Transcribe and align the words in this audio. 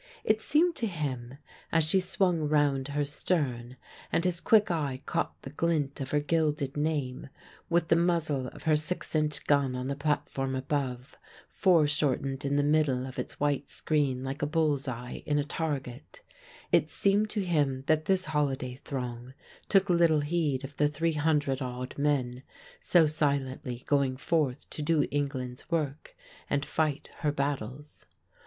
It 0.23 0.41
seemed 0.41 0.75
to 0.77 0.87
him 0.87 1.37
as 1.71 1.83
she 1.83 1.99
swung 1.99 2.49
round 2.49 2.87
her 2.87 3.05
stern 3.05 3.77
and 4.11 4.25
his 4.25 4.41
quick 4.41 4.71
eye 4.71 5.03
caught 5.05 5.39
the 5.43 5.51
glint 5.51 6.01
of 6.01 6.09
her 6.09 6.19
gilded 6.19 6.75
name 6.75 7.29
with 7.69 7.89
the 7.89 7.95
muzzle 7.95 8.47
of 8.47 8.63
her 8.63 8.75
six 8.75 9.13
inch 9.13 9.45
gun 9.45 9.75
on 9.75 9.89
the 9.89 9.95
platform 9.95 10.55
above, 10.55 11.19
foreshortened 11.49 12.43
in 12.43 12.55
the 12.55 12.63
middle 12.63 13.05
of 13.05 13.19
its 13.19 13.39
white 13.39 13.69
screen 13.69 14.23
like 14.23 14.41
a 14.41 14.47
bull's 14.47 14.87
eye 14.87 15.21
in 15.27 15.37
a 15.37 15.43
target 15.43 16.21
it 16.71 16.89
seemed 16.89 17.29
to 17.29 17.45
him 17.45 17.83
that 17.85 18.05
this 18.05 18.25
holiday 18.25 18.81
throng 18.83 19.35
took 19.69 19.87
little 19.87 20.21
heed 20.21 20.63
of 20.63 20.77
the 20.77 20.87
three 20.87 21.13
hundred 21.13 21.61
odd 21.61 21.95
men 21.99 22.41
so 22.79 23.05
silently 23.05 23.83
going 23.85 24.17
forth 24.17 24.67
to 24.71 24.81
do 24.81 25.05
England's 25.11 25.69
work 25.69 26.15
and 26.49 26.65
fight 26.65 27.11
her 27.17 27.31
battles. 27.31 28.07